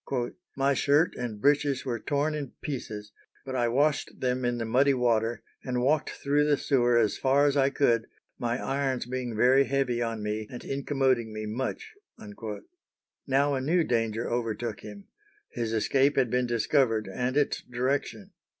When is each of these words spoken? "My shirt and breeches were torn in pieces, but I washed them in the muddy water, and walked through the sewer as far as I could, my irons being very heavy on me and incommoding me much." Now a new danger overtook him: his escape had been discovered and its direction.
"My 0.57 0.73
shirt 0.73 1.13
and 1.15 1.39
breeches 1.39 1.85
were 1.85 1.99
torn 1.99 2.33
in 2.33 2.53
pieces, 2.63 3.11
but 3.45 3.55
I 3.55 3.67
washed 3.67 4.19
them 4.19 4.43
in 4.43 4.57
the 4.57 4.65
muddy 4.65 4.95
water, 4.95 5.43
and 5.63 5.83
walked 5.83 6.09
through 6.09 6.45
the 6.45 6.57
sewer 6.57 6.97
as 6.97 7.19
far 7.19 7.45
as 7.45 7.55
I 7.55 7.69
could, 7.69 8.07
my 8.39 8.57
irons 8.57 9.05
being 9.05 9.35
very 9.35 9.65
heavy 9.65 10.01
on 10.01 10.23
me 10.23 10.47
and 10.49 10.63
incommoding 10.65 11.31
me 11.31 11.45
much." 11.45 11.93
Now 13.27 13.53
a 13.53 13.61
new 13.61 13.83
danger 13.83 14.27
overtook 14.27 14.79
him: 14.79 15.05
his 15.51 15.71
escape 15.71 16.15
had 16.15 16.31
been 16.31 16.47
discovered 16.47 17.07
and 17.07 17.37
its 17.37 17.61
direction. 17.61 18.31